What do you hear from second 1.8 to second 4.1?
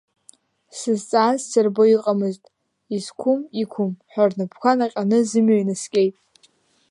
иҟамызт, изқәым иқәым